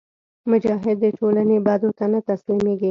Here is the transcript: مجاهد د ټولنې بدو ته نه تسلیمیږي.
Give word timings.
مجاهد 0.51 0.97
د 1.03 1.05
ټولنې 1.17 1.57
بدو 1.65 1.89
ته 1.97 2.05
نه 2.13 2.19
تسلیمیږي. 2.29 2.79